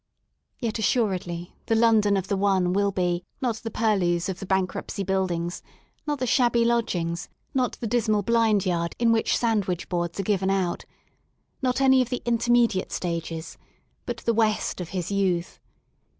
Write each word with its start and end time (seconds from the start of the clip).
Yet 0.57 0.79
assuredly 0.79 1.53
the 1.67 1.75
London 1.75 2.17
of 2.17 2.27
the 2.27 2.35
one 2.35 2.73
will 2.73 2.91
be, 2.91 3.23
not 3.39 3.57
the 3.57 3.69
purlieus 3.69 4.29
of 4.29 4.43
Bankruptcy 4.47 5.03
Buildings, 5.03 5.61
not 6.07 6.17
the 6.17 6.25
shabby 6.25 6.65
lodgings, 6.65 7.29
not 7.53 7.73
the 7.73 7.85
dismal 7.85 8.23
blind 8.23 8.65
yard 8.65 8.95
in 8.97 9.11
which 9.11 9.37
sand 9.37 9.65
wich 9.65 9.89
boards 9.89 10.19
are 10.19 10.23
given 10.23 10.49
out, 10.49 10.85
not 11.61 11.81
any 11.81 12.01
of 12.01 12.09
the 12.09 12.23
intermediate 12.25 12.91
stages, 12.91 13.59
but 14.07 14.17
the 14.17 14.33
West 14.33 14.81
of 14.81 14.89
his 14.89 15.11
youth. 15.11 15.59